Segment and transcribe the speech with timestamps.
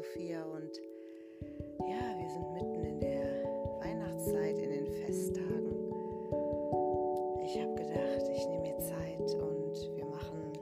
[0.00, 0.80] Sophia und
[1.86, 3.44] ja, wir sind mitten in der
[3.82, 5.74] Weihnachtszeit, in den Festtagen.
[7.44, 10.52] Ich habe gedacht, ich nehme mir Zeit und wir machen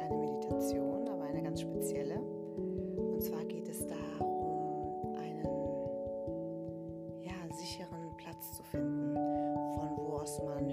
[0.00, 2.16] eine Meditation, aber eine ganz spezielle.
[2.16, 5.46] Und zwar geht es darum, einen
[7.22, 10.68] ja, sicheren Platz zu finden, von wo aus man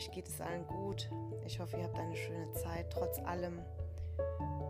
[0.00, 1.10] euch geht es allen gut.
[1.44, 3.60] Ich hoffe, ihr habt eine schöne Zeit, trotz allem.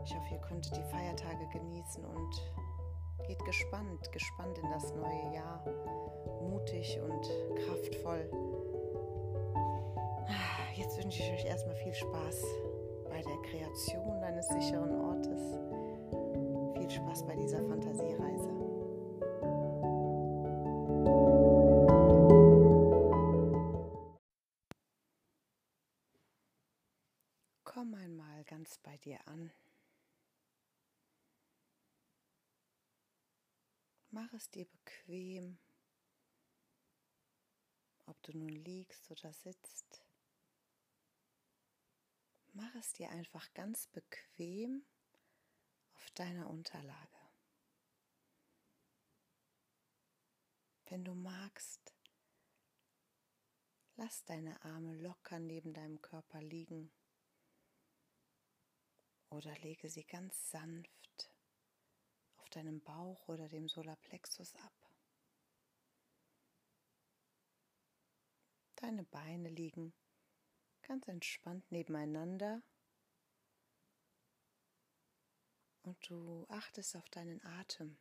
[0.04, 2.52] Ich hoffe, ihr konntet die Feiertage genießen und
[3.28, 5.64] geht gespannt, gespannt in das neue Jahr.
[6.42, 7.30] Mutig und
[7.64, 8.28] kraftvoll.
[10.74, 12.44] Jetzt wünsche ich euch erstmal viel Spaß
[13.08, 15.58] bei der Kreation deines sicheren Ortes.
[16.76, 18.39] Viel Spaß bei dieser Fantasiereise.
[27.72, 29.52] Komm einmal ganz bei dir an.
[34.10, 35.56] Mach es dir bequem,
[38.06, 40.04] ob du nun liegst oder sitzt.
[42.54, 44.84] Mach es dir einfach ganz bequem
[45.94, 47.20] auf deiner Unterlage.
[50.87, 51.94] Wenn du magst,
[53.94, 56.91] lass deine Arme locker neben deinem Körper liegen
[59.30, 61.30] oder lege sie ganz sanft
[62.38, 64.72] auf deinem Bauch oder dem Solarplexus ab.
[68.76, 69.92] Deine Beine liegen
[70.82, 72.62] ganz entspannt nebeneinander
[75.82, 77.98] und du achtest auf deinen Atem,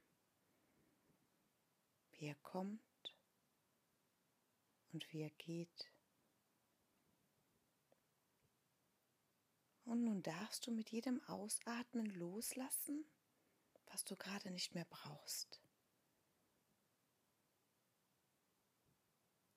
[2.12, 2.82] wie er kommt
[4.92, 5.92] und wie er geht.
[9.90, 13.04] Und nun darfst du mit jedem Ausatmen loslassen,
[13.88, 15.60] was du gerade nicht mehr brauchst.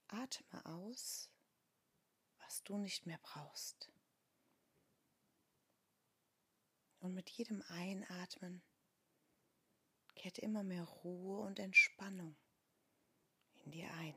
[0.08, 1.28] Atme aus,
[2.38, 3.92] was du nicht mehr brauchst.
[7.00, 8.62] Und mit jedem Einatmen
[10.14, 12.34] kehrt immer mehr Ruhe und Entspannung
[13.66, 14.16] in dir ein.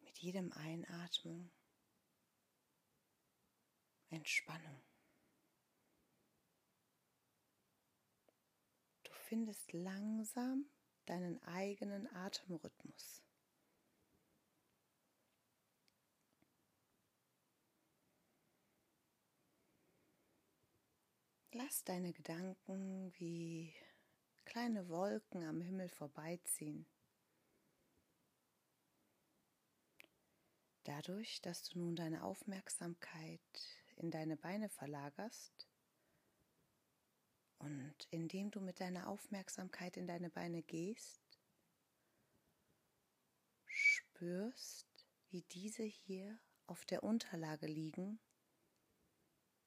[0.00, 1.52] Mit jedem Einatmen
[4.10, 4.82] Entspannung.
[9.04, 10.66] Du findest langsam
[11.06, 13.22] deinen eigenen Atemrhythmus.
[21.52, 23.74] Lass deine Gedanken wie
[24.44, 26.86] kleine Wolken am Himmel vorbeiziehen.
[30.84, 35.68] Dadurch, dass du nun deine Aufmerksamkeit in deine Beine verlagerst
[37.58, 41.20] und indem du mit deiner Aufmerksamkeit in deine Beine gehst,
[43.66, 48.18] spürst, wie diese hier auf der Unterlage liegen,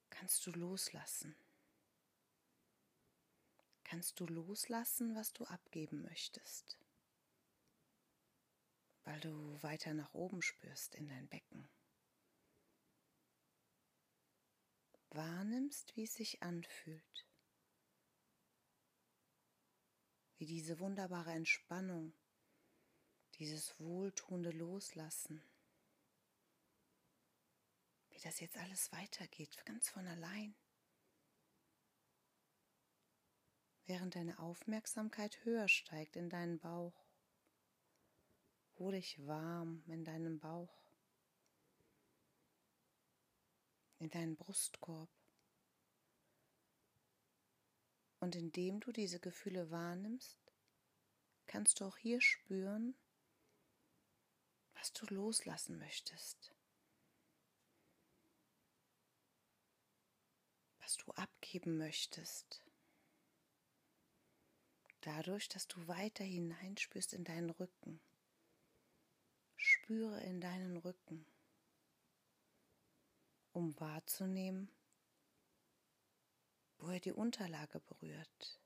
[0.09, 1.35] kannst du loslassen.
[3.83, 6.79] Kannst du loslassen, was du abgeben möchtest,
[9.03, 11.69] weil du weiter nach oben spürst in dein Becken.
[15.13, 17.27] Wahrnimmst, wie es sich anfühlt,
[20.37, 22.13] wie diese wunderbare Entspannung,
[23.35, 25.43] dieses wohltuende Loslassen,
[28.09, 30.55] wie das jetzt alles weitergeht, ganz von allein.
[33.85, 37.05] Während deine Aufmerksamkeit höher steigt in deinen Bauch,
[38.75, 40.82] wohlig warm in deinem Bauch.
[44.03, 45.09] In deinen Brustkorb.
[48.19, 50.37] Und indem du diese Gefühle wahrnimmst,
[51.45, 52.95] kannst du auch hier spüren,
[54.75, 56.53] was du loslassen möchtest,
[60.79, 62.63] was du abgeben möchtest.
[65.05, 67.99] dadurch, dass du weiter hineinspürst in deinen Rücken.
[69.55, 71.25] Spüre in deinen Rücken,
[73.53, 74.69] um wahrzunehmen,
[76.77, 78.59] wo er die Unterlage berührt.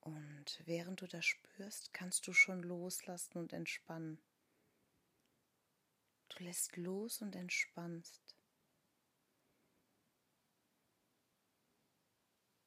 [0.00, 4.22] Und während du das spürst, kannst du schon loslassen und entspannen.
[6.28, 8.36] Du lässt los und entspannst.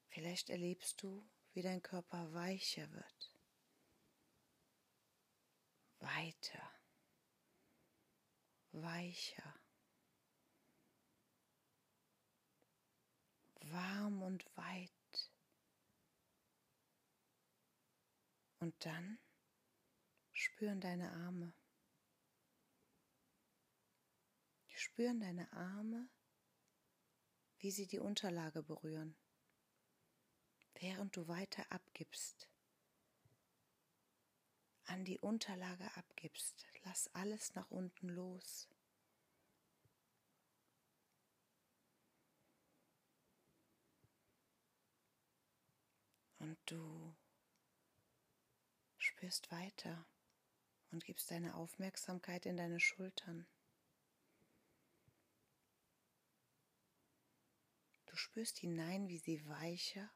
[0.10, 3.38] Vielleicht erlebst du, wie dein Körper weicher wird,
[6.00, 6.79] weiter,
[8.81, 9.60] weicher,
[13.62, 14.92] warm und weit.
[18.60, 19.20] Und dann
[20.34, 21.54] spüren deine Arme.
[24.76, 26.10] Spüren deine Arme,
[27.60, 29.16] wie sie die Unterlage berühren,
[30.80, 32.50] während du weiter abgibst,
[34.89, 36.65] an die Unterlage abgibst.
[36.83, 38.68] Lass alles nach unten los.
[46.39, 47.13] Und du
[48.97, 50.06] spürst weiter
[50.92, 53.45] und gibst deine Aufmerksamkeit in deine Schultern.
[58.07, 60.09] Du spürst hinein, wie sie weicher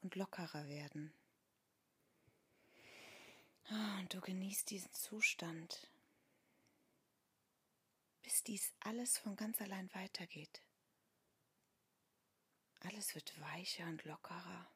[0.00, 1.12] und lockerer werden.
[3.70, 5.90] Ah, und du genießt diesen Zustand,
[8.22, 10.62] bis dies alles von ganz allein weitergeht.
[12.80, 14.70] Alles wird weicher und lockerer.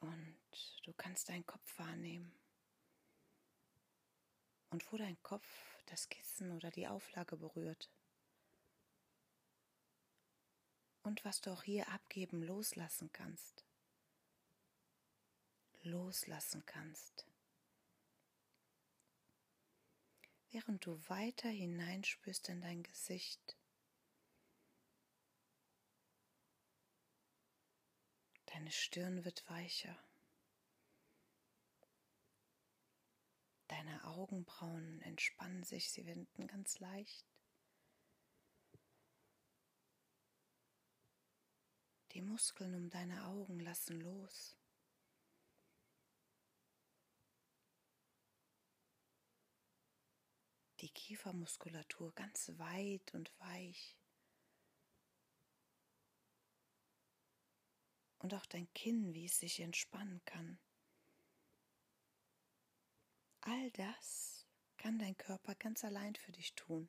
[0.00, 0.38] Und
[0.84, 2.38] du kannst deinen Kopf wahrnehmen.
[4.68, 5.46] Und wo dein Kopf
[5.86, 7.90] das Kissen oder die Auflage berührt.
[11.02, 13.67] Und was du auch hier abgeben, loslassen kannst.
[15.82, 17.26] Loslassen kannst.
[20.50, 23.56] Während du weiter hineinspürst in dein Gesicht.
[28.46, 29.96] Deine Stirn wird weicher.
[33.68, 37.26] Deine Augenbrauen entspannen sich, sie werden ganz leicht.
[42.12, 44.57] Die Muskeln um deine Augen lassen los.
[50.80, 53.98] Die Kiefermuskulatur ganz weit und weich.
[58.18, 60.58] und auch dein Kinn, wie es sich entspannen kann.
[63.40, 64.46] All das
[64.76, 66.88] kann dein Körper ganz allein für dich tun,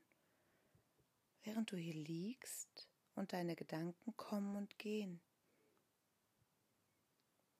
[1.44, 5.22] während du hier liegst und deine Gedanken kommen und gehen.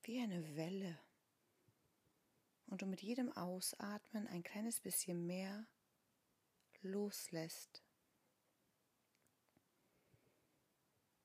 [0.02, 0.98] Wie eine Welle.
[2.66, 5.66] Und du mit jedem Ausatmen ein kleines bisschen mehr
[6.82, 7.82] loslässt.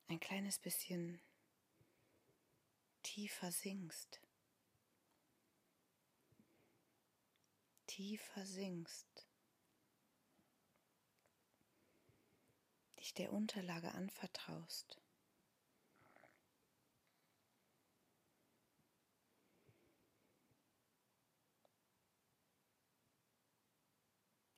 [0.08, 1.22] Ein kleines bisschen
[3.02, 4.22] tiefer sinkst,
[7.88, 9.28] tiefer sinkst,
[13.00, 15.05] dich der Unterlage anvertraust.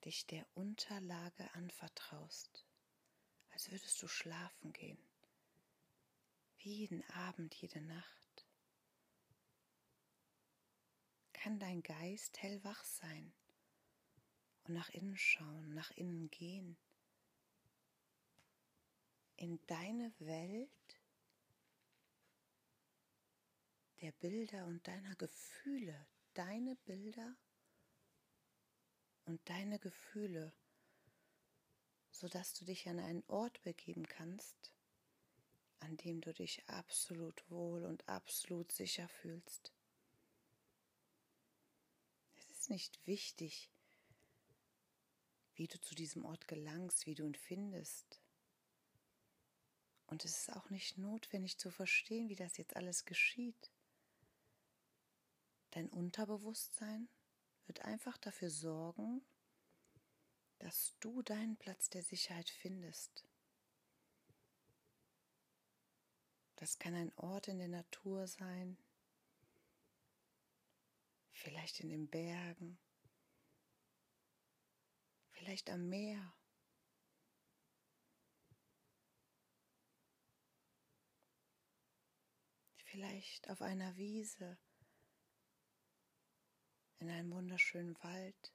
[0.07, 2.65] Dich der Unterlage anvertraust,
[3.51, 4.97] als würdest du schlafen gehen,
[6.59, 8.17] wie jeden Abend, jede Nacht.
[11.47, 13.31] kann dein Geist hellwach sein
[14.63, 16.75] und nach innen schauen, nach innen gehen,
[19.37, 20.69] in deine Welt
[24.01, 27.35] der Bilder und deiner Gefühle, deine Bilder
[29.27, 30.51] und deine Gefühle,
[32.09, 34.73] sodass du dich an einen Ort begeben kannst,
[35.79, 39.71] an dem du dich absolut wohl und absolut sicher fühlst
[42.69, 43.69] nicht wichtig,
[45.55, 48.21] wie du zu diesem Ort gelangst, wie du ihn findest.
[50.07, 53.71] Und es ist auch nicht notwendig zu verstehen, wie das jetzt alles geschieht.
[55.71, 57.09] Dein Unterbewusstsein
[57.67, 59.21] wird einfach dafür sorgen,
[60.59, 63.27] dass du deinen Platz der Sicherheit findest.
[66.55, 68.77] Das kann ein Ort in der Natur sein,
[71.31, 72.79] vielleicht in den Bergen,
[75.29, 76.33] vielleicht am Meer.
[82.97, 84.57] vielleicht auf einer Wiese,
[86.99, 88.53] in einem wunderschönen Wald.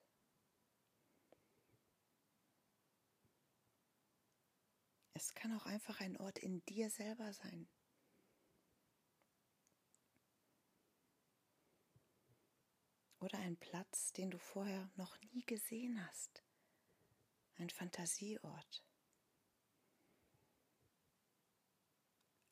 [5.15, 7.69] Es kann auch einfach ein Ort in dir selber sein.
[13.21, 16.43] Oder ein Platz, den du vorher noch nie gesehen hast.
[17.57, 18.85] Ein Fantasieort.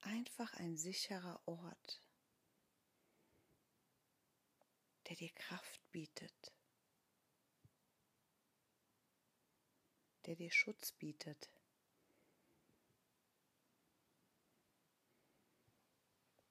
[0.03, 2.01] Einfach ein sicherer Ort,
[5.11, 6.53] der dir Kraft bietet,
[10.25, 11.51] der dir Schutz bietet.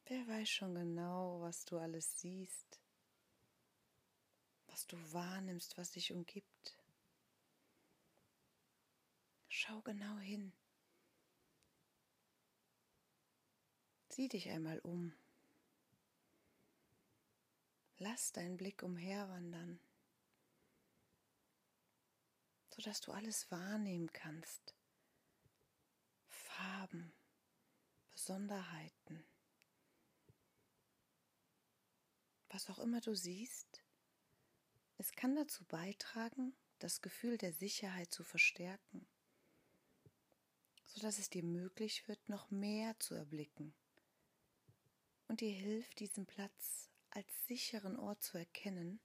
[0.07, 2.81] Wer weiß schon genau, was du alles siehst,
[4.67, 6.77] was du wahrnimmst, was dich umgibt.
[9.47, 10.51] Schau genau hin.
[14.09, 15.13] Sieh dich einmal um.
[18.01, 19.77] Lass deinen Blick umherwandern,
[22.69, 24.73] sodass du alles wahrnehmen kannst.
[26.29, 27.13] Farben,
[28.13, 29.27] Besonderheiten.
[32.47, 33.83] Was auch immer du siehst,
[34.97, 39.05] es kann dazu beitragen, das Gefühl der Sicherheit zu verstärken,
[40.85, 43.73] sodass es dir möglich wird, noch mehr zu erblicken
[45.27, 48.99] und dir hilft, diesen Platz als sicheren Ort zu erkennen.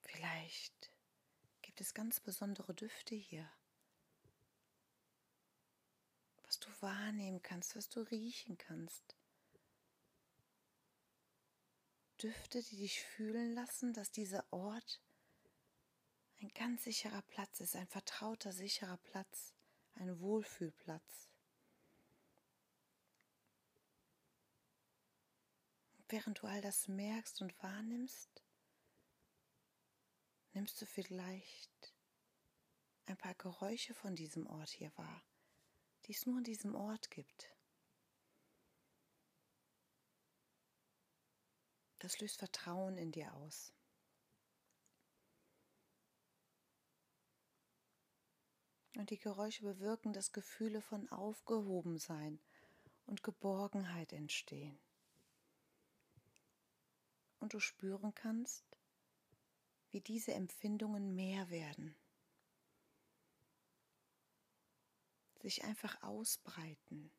[0.00, 0.92] Vielleicht
[1.62, 3.50] gibt es ganz besondere Düfte hier,
[6.42, 9.16] was du wahrnehmen kannst, was du riechen kannst.
[12.20, 15.00] Düfte, die dich fühlen lassen, dass dieser Ort
[16.40, 19.54] ein ganz sicherer Platz ist, ein vertrauter, sicherer Platz
[19.94, 21.28] ein Wohlfühlplatz.
[26.10, 28.42] Während du all das merkst und wahrnimmst,
[30.54, 31.94] nimmst du vielleicht
[33.04, 35.22] ein paar Geräusche von diesem Ort hier wahr,
[36.06, 37.54] die es nur an diesem Ort gibt.
[41.98, 43.74] Das löst Vertrauen in dir aus.
[48.96, 52.40] Und die Geräusche bewirken, dass Gefühle von Aufgehobensein
[53.04, 54.78] und Geborgenheit entstehen.
[57.40, 58.64] Und du spüren kannst,
[59.90, 61.96] wie diese Empfindungen mehr werden,
[65.40, 67.10] sich einfach ausbreiten,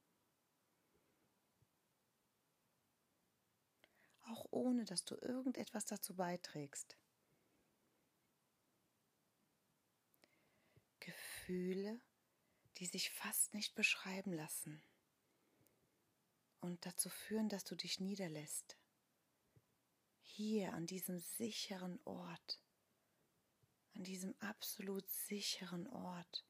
[4.24, 6.98] auch ohne dass du irgendetwas dazu beiträgst.
[11.00, 12.00] Gefühle,
[12.78, 14.82] die sich fast nicht beschreiben lassen
[16.62, 18.79] und dazu führen, dass du dich niederlässt.
[20.42, 22.62] Hier an diesem sicheren Ort,
[23.94, 26.46] an diesem absolut sicheren Ort,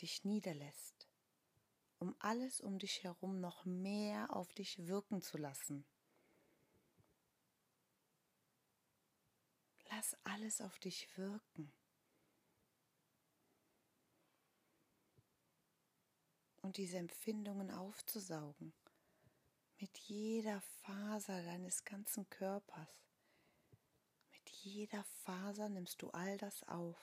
[0.00, 1.06] dich niederlässt,
[1.98, 5.84] um alles um dich herum noch mehr auf dich wirken zu lassen.
[9.90, 11.70] Lass alles auf dich wirken.
[16.62, 18.72] und diese Empfindungen aufzusaugen
[19.80, 22.88] mit jeder Faser deines ganzen Körpers.
[24.32, 26.98] Mit jeder Faser nimmst du all das auf.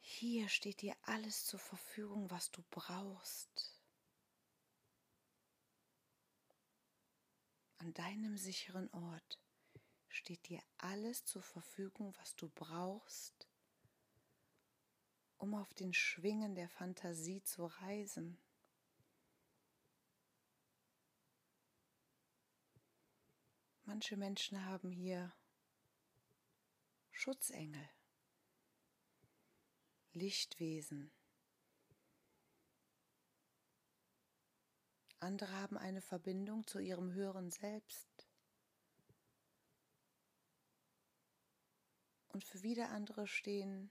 [0.00, 3.74] Hier steht dir alles zur Verfügung, was du brauchst.
[7.78, 9.38] An deinem sicheren Ort
[10.08, 13.49] steht dir alles zur Verfügung, was du brauchst,
[15.40, 18.38] um auf den Schwingen der Fantasie zu reisen.
[23.84, 25.34] Manche Menschen haben hier
[27.10, 27.88] Schutzengel,
[30.12, 31.10] Lichtwesen.
[35.18, 38.30] Andere haben eine Verbindung zu ihrem höheren Selbst.
[42.32, 43.90] und für wieder andere stehen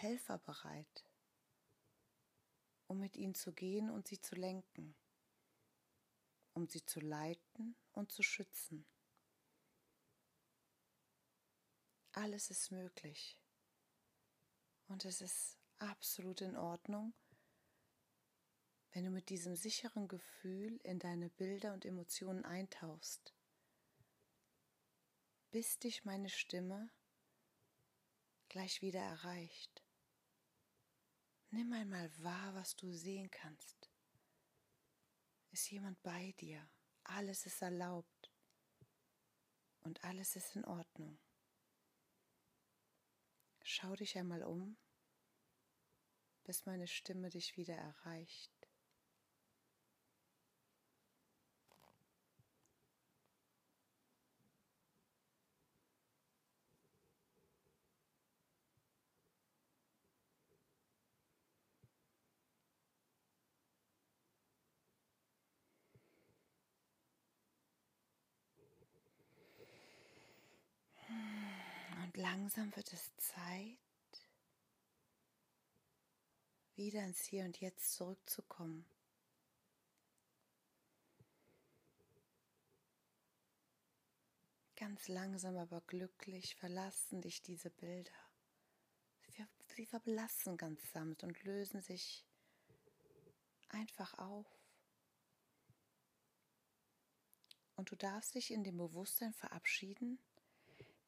[0.00, 1.04] Helfer bereit,
[2.86, 4.94] um mit ihnen zu gehen und sie zu lenken,
[6.54, 8.86] um sie zu leiten und zu schützen.
[12.12, 13.38] Alles ist möglich
[14.86, 17.12] und es ist absolut in Ordnung,
[18.92, 23.34] wenn du mit diesem sicheren Gefühl in deine Bilder und Emotionen eintauchst,
[25.50, 26.90] bis dich meine Stimme
[28.48, 29.87] gleich wieder erreicht.
[31.50, 33.90] Nimm einmal wahr, was du sehen kannst.
[35.50, 36.68] Ist jemand bei dir?
[37.04, 38.30] Alles ist erlaubt
[39.80, 41.18] und alles ist in Ordnung.
[43.62, 44.76] Schau dich einmal um,
[46.44, 48.57] bis meine Stimme dich wieder erreicht.
[72.30, 73.78] Langsam wird es Zeit,
[76.74, 78.84] wieder ins Hier und Jetzt zurückzukommen.
[84.76, 88.12] Ganz langsam aber glücklich verlassen dich diese Bilder.
[89.74, 92.26] Sie verblassen ganz sanft und lösen sich
[93.68, 94.46] einfach auf.
[97.76, 100.18] Und du darfst dich in dem Bewusstsein verabschieden,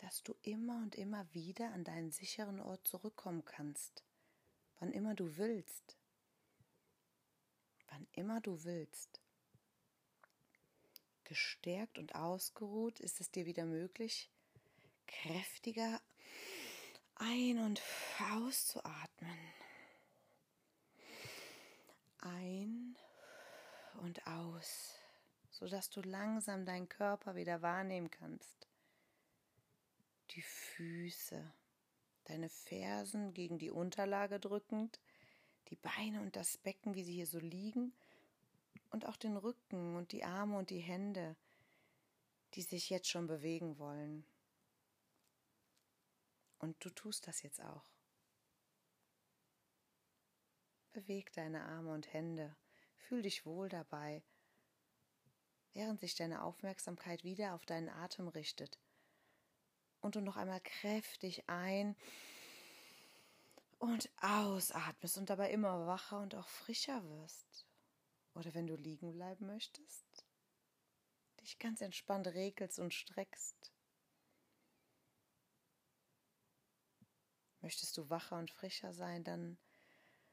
[0.00, 4.02] dass du immer und immer wieder an deinen sicheren Ort zurückkommen kannst,
[4.78, 5.96] wann immer du willst.
[7.88, 9.20] Wann immer du willst.
[11.24, 14.30] Gestärkt und ausgeruht ist es dir wieder möglich,
[15.06, 16.00] kräftiger
[17.16, 17.82] ein- und
[18.32, 19.38] auszuatmen.
[22.20, 22.96] Ein
[24.00, 24.94] und aus,
[25.50, 28.69] sodass du langsam deinen Körper wieder wahrnehmen kannst
[30.30, 31.52] die Füße,
[32.24, 35.00] deine Fersen gegen die Unterlage drückend,
[35.68, 37.92] die Beine und das Becken, wie sie hier so liegen,
[38.90, 41.36] und auch den Rücken und die Arme und die Hände,
[42.54, 44.24] die sich jetzt schon bewegen wollen.
[46.58, 47.84] Und du tust das jetzt auch.
[50.92, 52.56] Beweg deine Arme und Hände,
[52.96, 54.24] fühl dich wohl dabei,
[55.72, 58.80] während sich deine Aufmerksamkeit wieder auf deinen Atem richtet
[60.00, 61.96] und du noch einmal kräftig ein
[63.78, 67.66] und ausatmest und dabei immer wacher und auch frischer wirst.
[68.34, 70.24] Oder wenn du liegen bleiben möchtest,
[71.40, 73.72] dich ganz entspannt regelst und streckst.
[77.62, 79.58] Möchtest du wacher und frischer sein, dann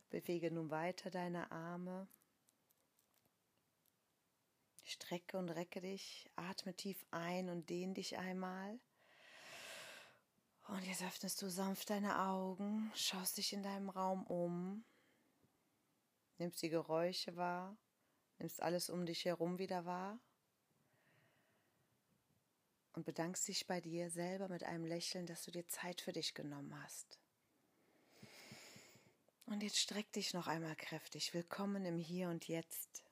[0.10, 2.08] bewege nun weiter deine Arme.
[4.84, 8.80] Strecke und recke dich, atme tief ein und dehn dich einmal.
[10.67, 14.84] Und jetzt öffnest du sanft deine Augen, schaust dich in deinem Raum um,
[16.38, 17.77] nimmst die Geräusche wahr,
[18.38, 20.19] nimmst alles um dich herum wieder wahr
[22.93, 26.34] und bedankst dich bei dir selber mit einem Lächeln, dass du dir Zeit für dich
[26.34, 27.17] genommen hast.
[29.45, 31.34] Und jetzt streck dich noch einmal kräftig.
[31.34, 33.06] Willkommen im Hier und Jetzt.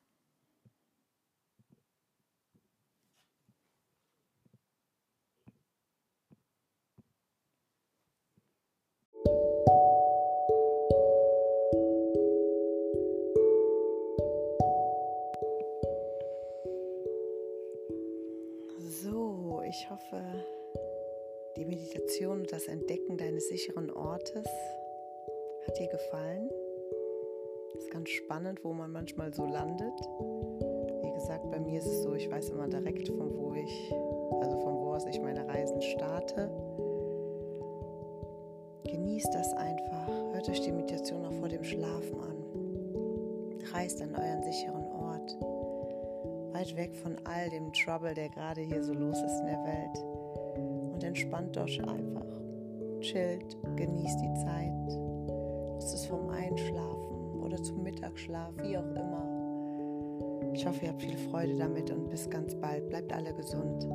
[28.36, 29.98] Spannend, wo man manchmal so landet.
[31.04, 33.94] Wie gesagt, bei mir ist es so, ich weiß immer direkt, von wo ich,
[34.42, 36.50] also von wo aus ich meine Reisen starte.
[38.84, 40.08] Genießt das einfach.
[40.34, 42.36] Hört euch die Meditation auch vor dem Schlafen an.
[43.74, 45.38] Reist an euren sicheren Ort
[46.54, 50.94] weit weg von all dem Trouble, der gerade hier so los ist in der Welt.
[50.94, 52.26] Und entspannt euch einfach.
[53.02, 54.98] Chillt, genießt die Zeit.
[55.86, 57.05] Nutzt es vom Einschlafen
[57.56, 60.52] oder zum Mittagsschlaf, wie auch immer.
[60.54, 62.88] Ich hoffe, ihr habt viel Freude damit und bis ganz bald.
[62.90, 63.88] Bleibt alle gesund.